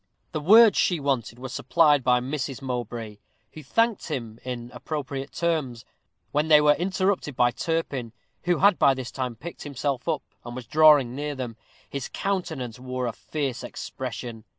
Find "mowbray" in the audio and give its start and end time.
2.59-3.19